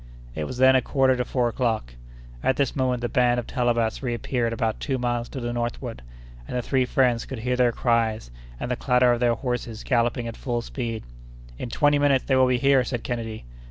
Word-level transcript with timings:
It 0.33 0.45
was 0.45 0.57
then 0.57 0.75
a 0.75 0.81
quarter 0.81 1.15
to 1.15 1.23
four 1.23 1.47
o'clock. 1.47 1.93
At 2.41 2.55
this 2.55 2.75
moment 2.75 3.01
the 3.01 3.07
band 3.07 3.39
of 3.39 3.45
Talabas 3.45 4.01
reappeared 4.01 4.51
about 4.51 4.79
two 4.79 4.97
miles 4.97 5.29
to 5.29 5.39
the 5.39 5.53
northward, 5.53 6.01
and 6.47 6.57
the 6.57 6.63
three 6.63 6.85
friends 6.85 7.23
could 7.25 7.37
hear 7.37 7.55
their 7.55 7.71
cries, 7.71 8.31
and 8.59 8.71
the 8.71 8.75
clatter 8.75 9.11
of 9.11 9.19
their 9.19 9.35
horses 9.35 9.83
galloping 9.83 10.27
at 10.27 10.35
full 10.37 10.63
speed. 10.63 11.03
"In 11.59 11.69
twenty 11.69 11.99
minutes 11.99 12.25
they 12.25 12.35
will 12.35 12.47
be 12.47 12.57
here!" 12.57 12.83
said 12.83 13.03
Kennedy. 13.03 13.45